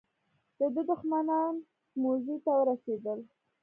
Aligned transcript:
د 0.57 0.59
ده 0.73 0.81
دښمنان 0.89 1.53
سموڅې 1.91 2.35
ته 2.45 2.51
ورسېدل. 2.59 3.19